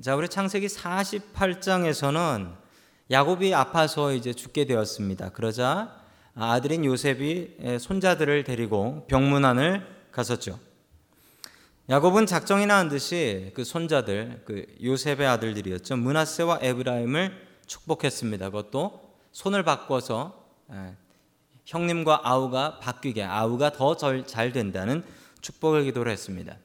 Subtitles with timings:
[0.00, 2.54] 자, 우리 창세기 48장에서는
[3.10, 5.28] 야곱이 아파서 이제 죽게 되었습니다.
[5.30, 5.94] 그러자
[6.34, 10.58] 아들인 요셉이 손자들을 데리고 병문안을 갔었죠.
[11.90, 15.98] 야곱은 작정이 나은 듯이 그 손자들, 그 요셉의 아들들이었죠.
[15.98, 18.46] 문하세와 에브라임을 축복했습니다.
[18.46, 20.46] 그것도 손을 바꿔서
[21.66, 25.04] 형님과 아우가 바뀌게, 아우가 더 잘 된다는
[25.42, 26.56] 축복을 기도를 했습니다.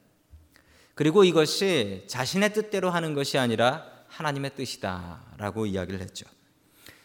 [0.95, 6.25] 그리고 이것이 자신의 뜻대로 하는 것이 아니라 하나님의 뜻이다라고 이야기를 했죠.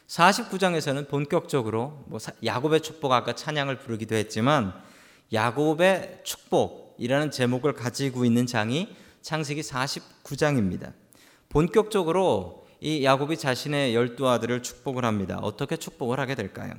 [0.07, 4.73] 49장에서는 본격적으로 뭐 야곱의 축복 아까 찬양을 부르기도 했지만
[5.33, 10.93] 야곱의 축복이라는 제목을 가지고 있는 장이 창세기 49장입니다.
[11.49, 15.39] 본격적으로 이 야곱이 자신의 열두 아들을 축복을 합니다.
[15.43, 16.75] 어떻게 축복을 하게 될까요?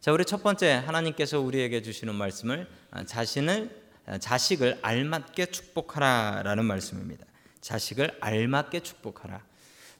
[0.00, 3.83] 자, 우리 첫 번째 하나님께서 우리에게 주시는 말씀을 아, 자신을 아,
[4.20, 7.24] 자식을 알맞게 축복하라라는 말씀입니다.
[7.60, 9.42] 자식을 알맞게 축복하라.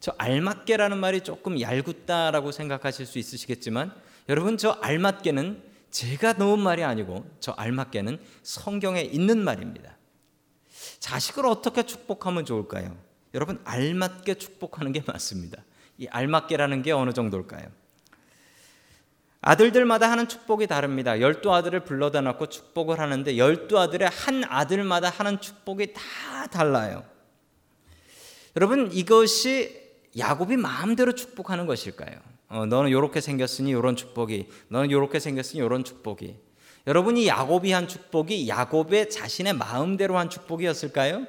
[0.00, 3.94] 저 알맞게라는 말이 조금 얄궂다라고 생각하실 수 있으시겠지만
[4.28, 9.96] 여러분 저 알맞게는 제가 넣은 말이 아니고 저 알맞게는 성경에 있는 말입니다.
[10.98, 12.96] 자식을 어떻게 축복하면 좋을까요?
[13.32, 15.62] 여러분 알맞게 축복하는 게 맞습니다.
[15.98, 17.68] 이 알맞게라는 게 어느 정도일까요?
[19.46, 21.20] 아들들마다 하는 축복이 다릅니다.
[21.20, 27.04] 열두 아들을 불러다 놓고 축복을 하는데 열두 아들의 한 아들마다 하는 축복이 다 달라요.
[28.56, 29.82] 여러분 이것이
[30.16, 32.16] 야곱이 마음대로 축복하는 것일까요?
[32.48, 36.36] 어, 너는 이렇게 생겼으니 이런 축복이, 너는 이렇게 생겼으니 이런 축복이.
[36.86, 41.26] 여러분이 야곱이 한 축복이 야곱의 자신의 마음대로 한 축복이었을까요?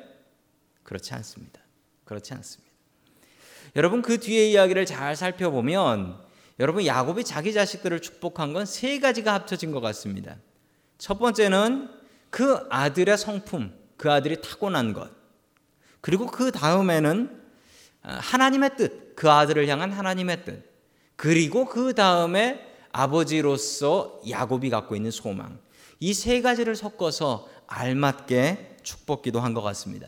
[0.84, 1.60] 그렇지 않습니다.
[2.06, 2.72] 그렇지 않습니다.
[3.76, 6.24] 여러분 그 뒤에 이야기를 잘 살펴보면
[6.60, 10.38] 여러분 야곱이 자기 자식들을 축복한 건 세 가지가 합쳐진 것 같습니다.
[10.98, 11.90] 첫 번째는
[12.30, 15.10] 그 아들의 성품, 그 아들이 타고난 것.
[16.02, 17.42] 그리고 그 다음에는
[18.02, 20.64] 하나님의 뜻, 그 아들을 향한 하나님의 뜻.
[21.16, 25.60] 그리고 그 다음에 아버지로서 야곱이 갖고 있는 소망.
[26.00, 30.08] 이 세 가지를 섞어서 알맞게 축복기도 한 것 같습니다.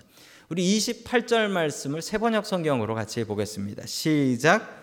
[0.50, 3.86] 우리 28절 말씀을 세번역 성경으로 같이 보겠습니다.
[3.86, 4.77] 시작.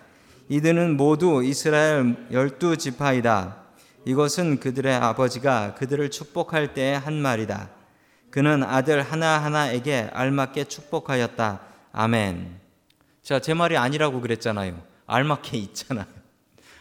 [0.49, 3.62] 이들은 모두 이스라엘 열두 지파이다.
[4.05, 7.71] 이것은 그들의 아버지가 그들을 축복할 때의 한 말이다.
[8.31, 11.60] 그는 아들 하나하나에게 알맞게 축복하였다.
[11.93, 12.60] 아멘.
[13.22, 14.82] 자, 제 말이 아니라고 그랬잖아요.
[15.06, 16.06] 알맞게 있잖아요.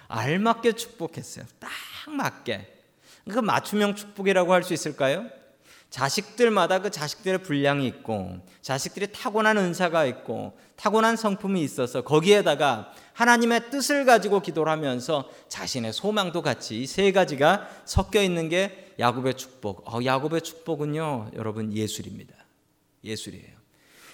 [0.09, 1.45] 알맞게 축복했어요.
[1.59, 1.69] 딱
[2.11, 2.69] 맞게.
[3.29, 5.25] 그 맞춤형 축복이라고 할 수 있을까요?
[5.93, 14.03] 자식들마다 그 자식들의 분량이 있고 자식들이 타고난 은사가 있고 타고난 성품이 있어서 거기에다가 하나님의 뜻을
[14.03, 19.83] 가지고 기도를 하면서 자신의 소망도 같이 이 세 가지가 섞여 있는 게 야곱의 축복.
[19.85, 22.33] 어, 야곱의 축복은요, 여러분 예술입니다.
[23.03, 23.53] 예술이에요.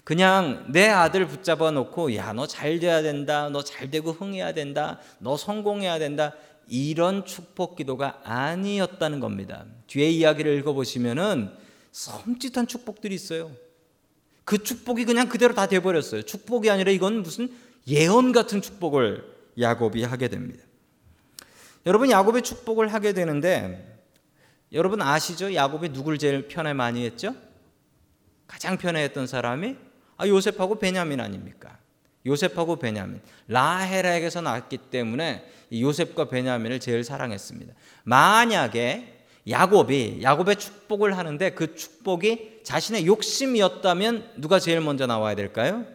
[0.03, 3.47] 그냥 내 아들 붙잡아 놓고 야 너 잘 돼야 된다.
[3.47, 4.99] 너 잘 되고 흥해야 된다.
[5.19, 6.33] 너 성공해야 된다.
[6.67, 9.63] 이런 축복 기도가 아니었다는 겁니다.
[9.87, 13.51] 뒤에 이야기를 읽어 보시면은 섬찟한 축복들이 있어요.
[14.45, 16.23] 그 축복이 그냥 그대로 다 돼 버렸어요.
[16.23, 17.49] 축복이 아니라 이건 무슨
[17.87, 19.23] 예언 같은 축복을
[19.59, 20.63] 야곱이 하게 됩니다.
[21.85, 24.01] 여러분 야곱의 축복을 하게 되는데
[24.71, 25.53] 여러분 아시죠?
[25.53, 27.35] 야곱이 누굴 제일 편에 많이 했죠?
[28.47, 29.75] 가장 편해했던 사람이
[30.17, 31.77] 아, 요셉하고 베냐민 아닙니까?
[32.25, 33.21] 요셉하고 베냐민.
[33.47, 37.73] 라헬에게서 낳았기 때문에 요셉과 베냐민을 제일 사랑했습니다.
[38.03, 45.85] 만약에 야곱이 야곱의 축복을 하는데 그 축복이 자신의 욕심이었다면 누가 제일 먼저 나와야 될까요?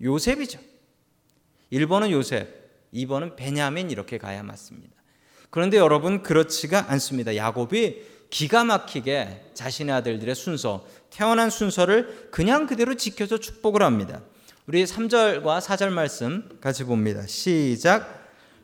[0.00, 0.58] 요셉이죠.
[1.72, 4.94] 1번은 요셉, 2번은 베냐민 이렇게 가야 맞습니다.
[5.50, 7.36] 그런데 여러분 그렇지가 않습니다.
[7.36, 14.22] 야곱이 기가 막히게 자신의 아들들의 순서, 태어난 순서를 그냥 그대로 지켜서 축복을 합니다.
[14.66, 17.26] 우리 3절과 4절 말씀 같이 봅니다.
[17.26, 18.21] 시작.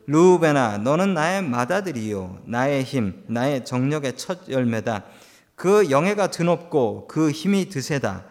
[0.09, 5.03] 루벤아, 너는 나의 맏아들이요, 나의 힘, 나의 정력의 첫 열매다.
[5.53, 8.23] 그 영예가 드높고 그 힘이 드세다.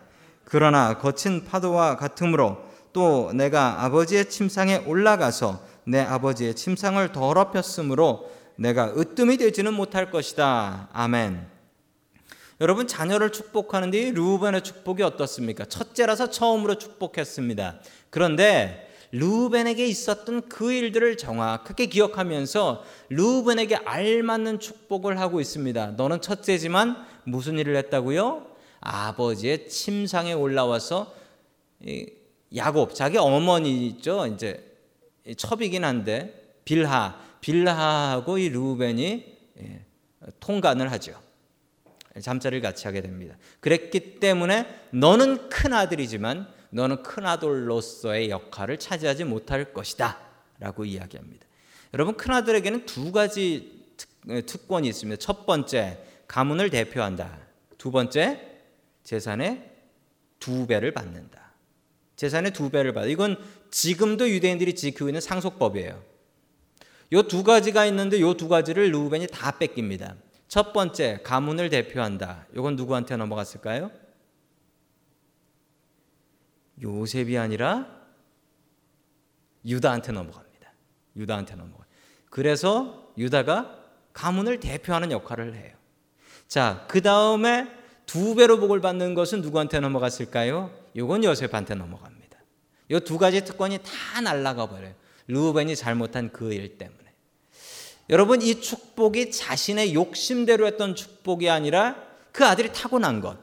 [0.45, 2.59] 그러나 거친 파도와 같으므로
[2.93, 10.89] 또 내가 아버지의 침상에 올라가서 내 아버지의 침상을 더럽혔으므로 내가 으뜸이 되지는 못할 것이다.
[10.93, 11.47] 아멘.
[12.61, 15.65] 여러분 자녀를 축복하는데 루벤의 축복이 어떻습니까?
[15.65, 17.79] 첫째라서 처음으로 축복했습니다.
[18.11, 25.93] 그런데 루벤에게 있었던 그 일들을 정확하게 기억하면서 루벤에게 알맞는 축복을 하고 있습니다.
[25.93, 28.47] 너는 첫째지만 무슨 일을 했다고요?
[28.81, 31.15] 아버지의 침상에 올라와서
[32.55, 34.27] 야곱 자기 어머니 있죠.
[34.27, 34.65] 이제
[35.37, 39.85] 첩이긴 한데 빌하 빌하하고 이 루벤이 예,
[40.41, 41.21] 통간을 하죠.
[42.21, 43.37] 잠자리를 같이 하게 됩니다.
[43.61, 50.19] 그랬기 때문에 너는 큰 아들이지만 너는 큰아들로서의 역할을 차지하지 못할 것이다.
[50.59, 51.47] 라고 이야기합니다.
[51.95, 53.87] 여러분, 큰아들에게는 두 가지
[54.47, 55.19] 특 권이 있습니다.
[55.19, 57.39] 첫 번째, 가문을 대표한다.
[57.79, 58.41] 두 번째,
[59.05, 59.71] 재산의
[60.39, 61.53] 두 배를 받는다.
[62.17, 63.07] 재산의 두 배를 받아.
[63.07, 63.37] 이건
[63.71, 66.03] 지금도 유대인들이 지키고 있는 상속법이에요.
[67.13, 70.17] 요 두 가지가 있는데 요 두 가지를 루벤이 다 뺏깁니다.
[70.49, 72.47] 첫 번째, 가문을 대표한다.
[72.55, 73.91] 이건 누구한테 넘어갔을까요?
[76.83, 77.87] 요셉이 아니라
[79.65, 80.73] 유다한테 넘어갑니다.
[81.17, 81.85] 유다한테 넘어가.
[82.31, 83.77] 그래서 유다가
[84.13, 85.75] 가문을 대표하는 역할을 해요.
[86.47, 87.69] 자, 그 다음에
[88.07, 90.71] 두 배로 복을 받는 것은 누구한테 넘어갔을까요?
[90.95, 92.39] 이건 요셉한테 넘어갑니다.
[92.91, 94.95] 이두 가지 특권이 다 날아가 버려요.
[95.27, 96.99] 루벤이 잘못한 그 일 때문에.
[98.11, 102.03] 여러분 이 축복이 자신의 욕심대로 했던 축복이 아니라
[102.33, 103.37] 그 아들이 타고난 것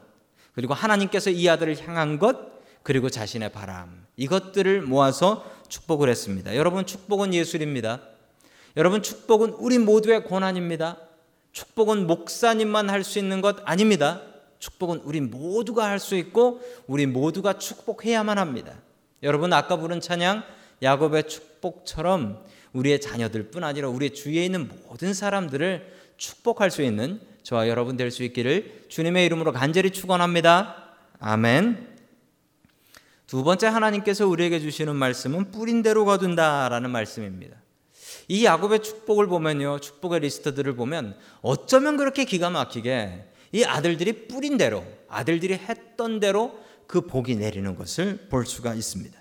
[0.54, 2.56] 그리고 하나님께서 이 아들을 향한 것
[2.86, 6.54] 그리고 자신의 바람 이것들을 모아서 축복을 했습니다.
[6.54, 8.00] 여러분 축복은 예술입니다.
[8.76, 10.96] 여러분 축복은 우리 모두의 권한입니다.
[11.50, 14.22] 축복은 목사님만 할 수 있는 것 아닙니다.
[14.60, 18.74] 축복은 우리 모두가 할 수 있고 우리 모두가 축복해야만 합니다.
[19.24, 20.44] 여러분 아까 부른 찬양
[20.80, 27.96] 야곱의 축복처럼 우리의 자녀들뿐 아니라 우리 주위에 있는 모든 사람들을 축복할 수 있는 저와 여러분
[27.96, 30.94] 될 수 있기를 주님의 이름으로 간절히 축원합니다.
[31.18, 31.95] 아멘.
[33.26, 37.56] 두 번째 하나님께서 우리에게 주시는 말씀은 뿌린 대로 거둔다라는 말씀입니다.
[38.28, 39.80] 이 야곱의 축복을 보면요.
[39.80, 47.00] 축복의 리스트들을 보면 어쩌면 그렇게 기가 막히게 이 아들들이 뿌린 대로 아들들이 했던 대로 그
[47.02, 49.20] 복이 내리는 것을 볼 수가 있습니다.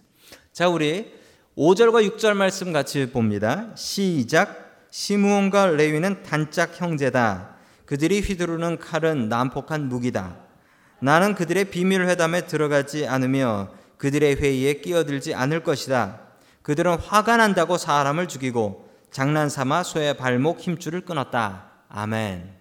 [0.53, 1.11] 자, 우리
[1.57, 3.71] 5절과 6절 말씀 같이 봅니다.
[3.75, 4.87] 시작.
[4.91, 7.55] 시므온과 레위는 단짝 형제다.
[7.85, 10.37] 그들이 휘두르는 칼은 난폭한 무기다.
[11.01, 16.21] 나는 그들의 비밀 회담에 들어가지 않으며 그들의 회의에 끼어들지 않을 것이다.
[16.61, 21.71] 그들은 화가 난다고 사람을 죽이고 장난삼아 소의 발목 힘줄을 끊었다.
[21.89, 22.53] 아멘.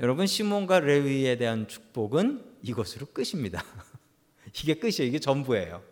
[0.00, 3.64] 여러분 시몬과 레위에 대한 축복은 이것으로 끝입니다.
[4.62, 5.08] 이게 끝이에요.
[5.08, 5.82] 이게 전부예요.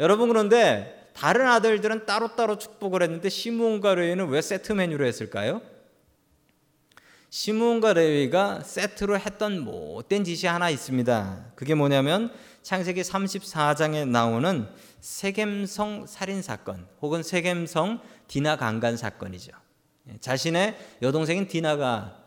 [0.00, 5.62] 여러분 그런데 다른 아들들은 따로따로 축복을 했는데 시므온과 레위는 왜 세트 메뉴로 했을까요?
[7.32, 11.52] 시므온과 레위가 세트로 했던 못된 짓이 하나 있습니다.
[11.54, 12.30] 그게 뭐냐면
[12.60, 14.68] 창세기 34장에 나오는
[15.00, 19.50] 세겜성 살인 사건 혹은 세겜성 디나 강간 사건이죠.
[20.20, 22.18] 자신의 여동생인 디나가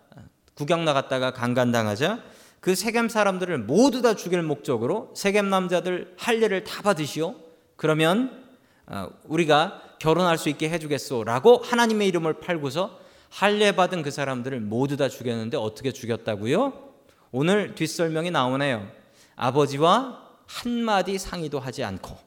[0.55, 2.23] 구경 나갔다가 강간당하자
[2.59, 7.35] 그 세겜 사람들을 모두 다 죽일 목적으로 세겜 남자들 할례를 다 받으시오.
[7.75, 8.43] 그러면
[8.87, 13.04] 어, 우리가 결혼할 수 있게 해주겠소라고 하나님의 이름을 팔고서
[13.35, 16.93] 할례 받은 그 사람들을 모두 다 죽였는데 어떻게 죽였다고요?
[17.33, 18.89] 오늘 뒷설명이 나오네요.
[19.35, 22.17] 아버지와 한마디 상의도 하지 않고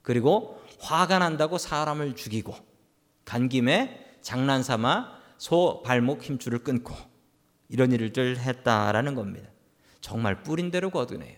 [0.00, 2.54] 그리고 화가 난다고 사람을 죽이고
[3.26, 6.94] 간 김에 장난삼아 소 발목 힘줄을 끊고
[7.68, 9.50] 이런 일을 했다라는 겁니다.
[10.00, 11.36] 정말 뿌린 대로 거두네요.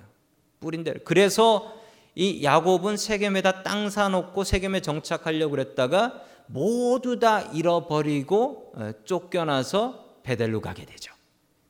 [0.60, 1.00] 뿌린 대로.
[1.04, 1.77] 그래서
[2.18, 10.84] 이 야곱은 세겜에다 땅 사놓고 세겜에 정착하려고 그랬다가 모두 다 잃어버리고 어, 쫓겨나서 베델로 가게
[10.84, 11.14] 되죠.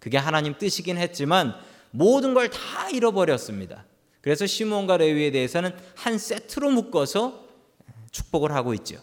[0.00, 1.54] 그게 하나님 뜻이긴 했지만
[1.90, 3.84] 모든 걸 다 잃어버렸습니다.
[4.22, 7.46] 그래서 시몬과 레위에 대해서는 한 세트로 묶어서
[8.10, 8.96] 축복을 하고 있죠.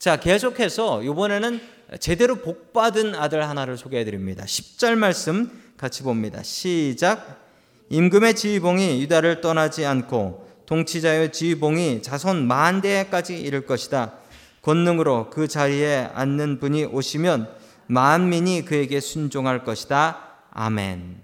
[0.00, 1.60] 자, 계속해서 이번에는
[2.00, 4.44] 제대로 복 받은 아들 하나를 소개해 드립니다.
[4.44, 6.42] 10절 말씀 같이 봅니다.
[6.42, 7.46] 시작.
[7.90, 14.12] 임금의 지휘봉이 유다를 떠나지 않고 동치자의 지휘봉이 자손 만 대까지 이를 것이다.
[14.60, 17.50] 권능으로 그 자리에 앉는 분이 오시면
[17.86, 20.18] 만민이 그에게 순종할 것이다.
[20.50, 21.22] 아멘.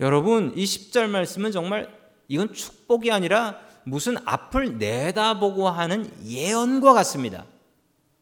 [0.00, 1.94] 여러분, 이 10절 말씀은 정말
[2.28, 7.44] 이건 축복이 아니라 무슨 앞을 내다보고 하는 예언과 같습니다.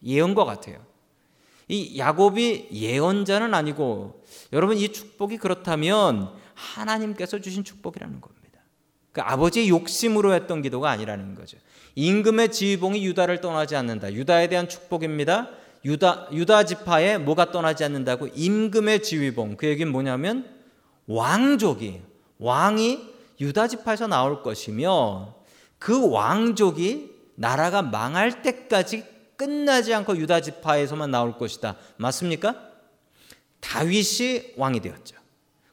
[0.02, 0.78] 예언과 같아요.
[1.68, 4.22] 이 야곱이 예언자는 아니고
[4.52, 8.43] 여러분 이 축복이 그렇다면 하나님께서 주신 축복이라는 겁니다.
[9.14, 11.56] 그 아버지의 욕심으로 했던 기도가 아니라는 거죠.
[11.94, 14.12] 임금의 지휘봉이 유다를 떠나지 않는다.
[14.12, 15.50] 유다에 대한 축복입니다.
[15.84, 19.56] 유다 유다 지파에 뭐가 떠나지 않는다고 임금의 지휘봉.
[19.56, 20.50] 그 얘기는 뭐냐면
[21.06, 22.02] 왕족이
[22.38, 25.36] 왕이 유다 지파에서 나올 것이며
[25.78, 29.04] 그 왕족이 나라가 망할 때까지
[29.36, 31.76] 끝나지 않고 유다 지파에서만 나올 것이다.
[31.98, 32.56] 맞습니까?
[33.60, 35.23] 다윗이 왕이 되었죠.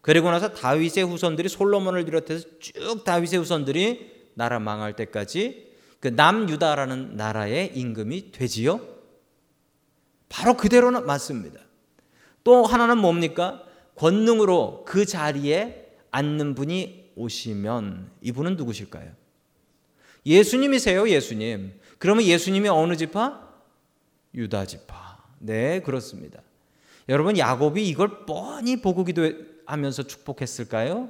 [0.01, 7.77] 그리고 나서 다윗의 후손들이 솔로몬을 비롯해서 쭉 다윗의 후손들이 나라 망할 때까지 그 남유다라는 나라의
[7.77, 8.81] 임금이 되지요.
[10.29, 11.59] 바로 그대로는 맞습니다.
[12.43, 13.63] 또 하나는 뭡니까?
[13.95, 19.11] 권능으로 그 자리에 앉는 분이 오시면 이분은 누구실까요?
[20.25, 21.79] 예수님이세요, 예수님.
[21.99, 23.49] 그러면 예수님이 어느 지파?
[24.33, 25.23] 유다 지파.
[25.39, 26.41] 네, 그렇습니다.
[27.11, 31.09] 여러분 야곱이 이걸 뻔히 보고 기도하면서 축복했을까요?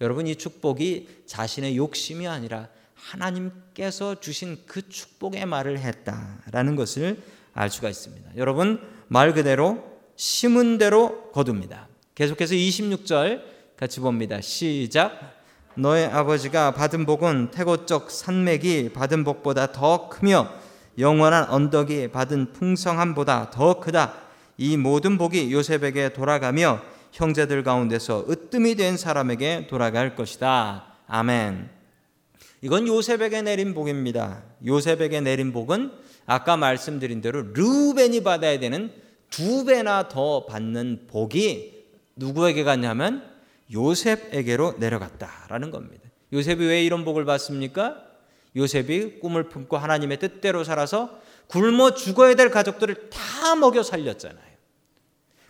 [0.00, 7.20] 여러분 이 축복이 자신의 욕심이 아니라 하나님께서 주신 그 축복의 말을 했다라는 것을
[7.54, 8.36] 알 수가 있습니다.
[8.36, 9.82] 여러분 말 그대로
[10.14, 11.88] 심은 대로 거둡니다.
[12.14, 13.42] 계속해서 26절
[13.76, 14.40] 같이 봅니다.
[14.40, 15.18] 시작.
[15.74, 20.52] 너의 아버지가 받은 복은 태고적 산맥이 받은 복보다 더 크며
[20.98, 24.21] 영원한 언덕이 받은 풍성함보다 더 크다.
[24.58, 26.80] 이 모든 복이 요셉에게 돌아가며
[27.12, 30.86] 형제들 가운데서 으뜸이 된 사람에게 돌아갈 것이다.
[31.06, 31.68] 아멘.
[32.62, 34.42] 이건 요셉에게 내린 복입니다.
[34.64, 35.90] 요셉에게 내린 복은
[36.26, 38.92] 아까 말씀드린 대로 르벤이 받아야 되는
[39.30, 41.84] 두 배나 더 받는 복이
[42.16, 43.28] 누구에게 갔냐면
[43.72, 46.02] 요셉에게로 내려갔다라는 겁니다.
[46.32, 48.11] 요셉이 왜 이런 복을 받습니까?
[48.56, 54.52] 요셉이 꿈을 품고 하나님의 뜻대로 살아서 굶어 죽어야 될 가족들을 다 먹여 살렸잖아요.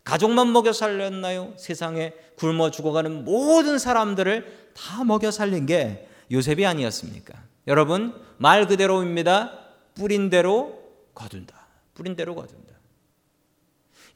[0.04, 1.54] 가족만 먹여 살렸나요?
[1.56, 7.34] 세상에 굶어 죽어가는 모든 사람들을 다 먹여 살린 게 요셉이 아니었습니까?
[7.68, 9.58] 여러분, 말 그대로입니다.
[9.94, 10.82] 뿌린 대로
[11.14, 11.66] 거둔다.
[11.94, 12.72] 뿌린 대로 거둔다.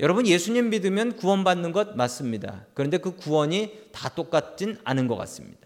[0.00, 2.66] 여러분, 예수님 믿으면 구원받는 것 맞습니다.
[2.75, 5.65] 그런데 그 구원이 다 똑같진 않은 것 같습니다.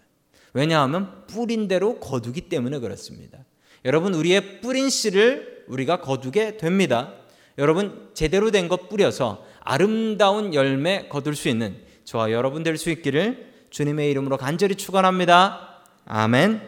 [0.53, 3.39] 왜냐하면 뿌린 대로 거두기 때문에 그렇습니다.
[3.85, 7.13] 여러분, 우리의 뿌린 씨를 우리가 거두게 됩니다.
[7.57, 13.51] 여러분, 제대로 된 것 뿌려서 아름다운 열매 거둘 수 있는 저와 여러분 될 수 있기를
[13.69, 15.81] 주님의 이름으로 간절히 축원합니다.
[16.05, 16.61] 아멘.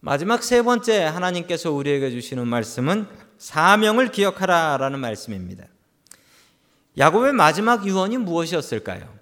[0.00, 3.06] 마지막 세 번째 하나님께서 우리에게 주시는 말씀은
[3.38, 5.66] 사명을 기억하라라는 말씀입니다.
[6.98, 9.19] 야곱의 마지막 유언이 무엇이었을까요?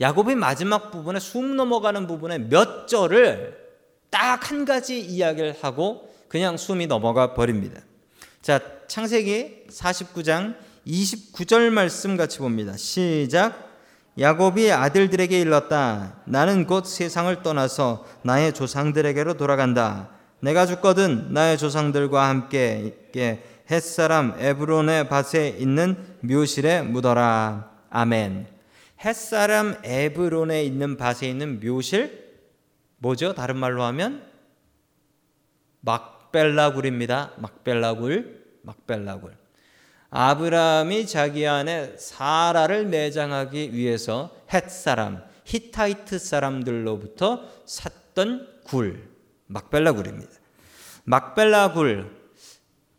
[0.00, 3.64] 야곱의 마지막 부분에 쑥 넘어가는 부분에 몇 절을
[4.10, 7.80] 딱 한 가지 이야기를 하고 그냥 숨이 넘어가 버립니다.
[8.42, 12.76] 자, 창세기 49장 29절 말씀 같이 봅니다.
[12.76, 13.72] 시작.
[14.18, 16.20] 야곱이 아들들에게 일렀다.
[16.26, 20.10] 나는 곧 세상을 떠나서 나의 조상들에게로 돌아간다.
[20.40, 23.08] 내가 죽거든 나의 조상들과 함께
[23.70, 27.70] 햇사람 에브론의 밭에 있는 묘실에 묻어라.
[27.90, 28.53] 아멘.
[29.04, 32.24] 햇사람 에브론에 있는 밭에 있는 묘실
[32.96, 33.34] 뭐죠?
[33.34, 34.26] 다른 말로 하면
[35.80, 37.34] 막벨라굴입니다.
[37.36, 39.36] 막벨라굴, 막벨라굴.
[40.08, 49.06] 아브라함이 자기 안에 사라를 매장하기 위해서 헷 사람, 히타이트 사람들로부터 샀던 굴,
[49.48, 50.32] 막벨라 굴입니다.
[51.04, 52.10] 막벨라 굴,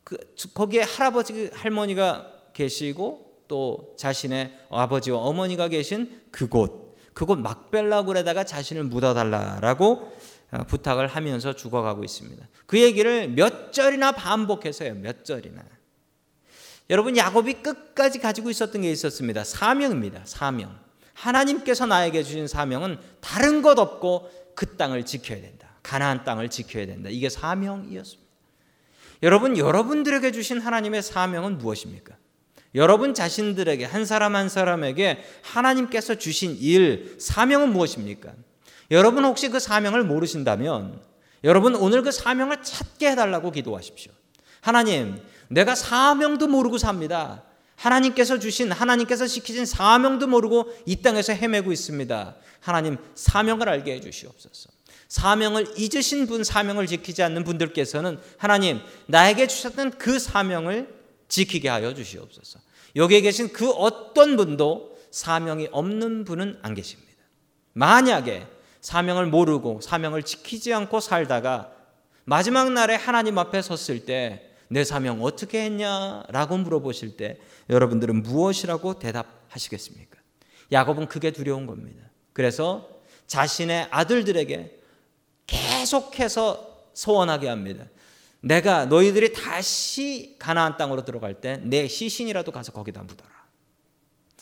[0.03, 0.17] 그,
[0.53, 10.15] 거기에 할아버지, 할머니가 계시고 또 자신의 아버지와 어머니가 계신 그곳, 그곳 막벨라 굴에다가 자신을 묻어달라라고
[10.51, 12.47] 어, 부탁을 하면서 죽어가고 있습니다.
[12.65, 15.63] 그 얘기를 몇 절이나 반복해서요, 몇 절이나.
[16.89, 19.43] 여러분 야곱이 끝까지 가지고 있었던 게 있었습니다.
[19.43, 20.21] 사명입니다.
[20.25, 20.77] 사명.
[21.13, 25.69] 하나님께서 나에게 주신 사명은 다른 것 없고 그 땅을 지켜야 된다.
[25.81, 27.09] 가나안 땅을 지켜야 된다.
[27.11, 28.25] 이게 사명이었습니다.
[29.23, 32.15] 여러분 여러분들에게 주신 하나님의 사명은 무엇입니까?
[32.75, 38.33] 여러분 자신들에게 한 사람 한 사람에게 하나님께서 주신 일 사명은 무엇입니까?
[38.91, 41.01] 여러분 혹시 그 사명을 모르신다면
[41.43, 44.11] 여러분 오늘 그 사명을 찾게 해달라고 기도하십시오.
[44.61, 47.43] 하나님, 내가 사명도 모르고 삽니다.
[47.75, 52.35] 하나님께서 주신 하나님께서 시키신 사명도 모르고 이 땅에서 헤매고 있습니다.
[52.59, 54.69] 하나님 사명을 알게 해 주시옵소서.
[55.07, 60.89] 사명을 잊으신 분, 사명을 지키지 않는 분들께서는 하나님 나에게 주셨던 그 사명을
[61.27, 62.64] 지키게 하여 주시옵소서.
[62.95, 67.11] 여기에 계신 그 어떤 분도 사명이 없는 분은 안 계십니다.
[67.73, 68.47] 만약에
[68.81, 71.71] 사명을 모르고 사명을 지키지 않고 살다가
[72.23, 80.19] 마지막 날에 하나님 앞에 섰을 때 내 사명 어떻게 했냐라고 물어보실 때 여러분들은 무엇이라고 대답하시겠습니까?
[80.71, 82.03] 야곱은 그게 두려운 겁니다.
[82.33, 82.89] 그래서
[83.27, 84.79] 자신의 아들들에게
[85.47, 87.85] 계속해서 소원하게 합니다.
[88.45, 93.29] 내가 너희들이 다시 가나안 땅으로 들어갈 때 내 시신이라도 가서 거기다 묻어라.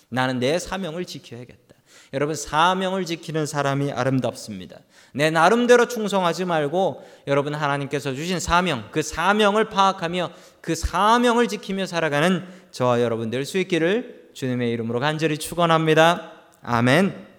[0.10, 1.74] 나는 내 사명을 지켜야겠다.
[2.14, 4.80] 여러분 사명을 지키는 사람이 아름답습니다.
[5.14, 10.32] 내 나름대로 충성하지 말고 여러분 하나님께서 주신 사명, 그 사명을 파악하며
[10.62, 16.32] 그 사명을 지키며 살아가는 저와 여러분 될 수 있기를 주님의 이름으로 간절히 축원합니다.
[16.62, 17.33] 아멘.